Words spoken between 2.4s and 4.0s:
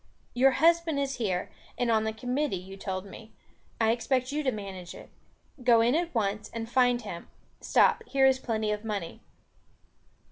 you told me. I